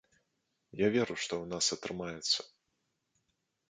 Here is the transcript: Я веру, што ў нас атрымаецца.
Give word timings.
Я 0.79 0.87
веру, 0.95 1.15
што 1.25 1.33
ў 1.41 1.45
нас 1.53 1.65
атрымаецца. 1.79 2.39